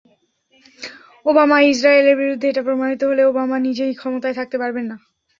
[1.25, 4.97] Obama ইসরায়েলের বিরুদ্ধে, এটা প্রমাণিত হলে ওবামা নিজেই ক্ষমতায় থাকতে পারবেন না।